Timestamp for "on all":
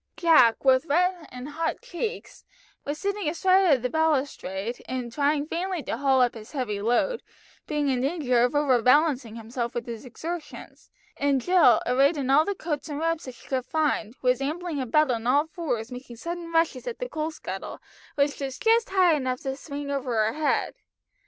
15.11-15.45